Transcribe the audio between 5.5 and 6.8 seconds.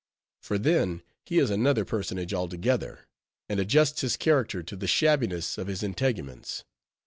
of his integuments.